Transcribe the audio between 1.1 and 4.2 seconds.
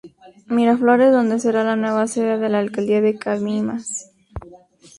donde será la nueva sede de la Alcaldía de Cabimas.